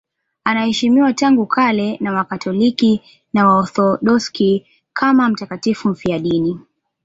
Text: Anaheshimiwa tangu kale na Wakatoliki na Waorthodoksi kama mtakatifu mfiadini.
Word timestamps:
Anaheshimiwa 0.43 1.13
tangu 1.13 1.45
kale 1.45 1.97
na 1.97 2.13
Wakatoliki 2.13 3.01
na 3.33 3.47
Waorthodoksi 3.47 4.65
kama 4.93 5.29
mtakatifu 5.29 5.89
mfiadini. 5.89 6.59